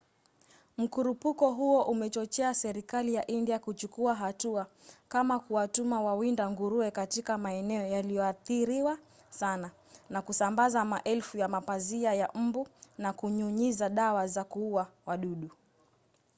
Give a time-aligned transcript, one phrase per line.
[0.77, 4.67] mkurupuko huo umechochea serikali ya india kuchukua hatua
[5.09, 8.97] kama kuwatuma wawinda nguruwe katika maeneo yaliyoathiriwa
[9.29, 9.71] sana
[10.09, 12.67] na kusambaza maelfu ya mapazia ya mbu
[12.97, 15.49] na kunyunyiza dawa za kuua wadudu